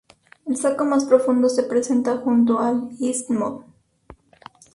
El 0.47 0.57
saco 0.57 0.83
más 0.83 1.05
profundo 1.05 1.47
se 1.47 1.61
presenta 1.61 2.17
junto 2.17 2.57
al 2.59 2.89
istmo. 2.99 3.65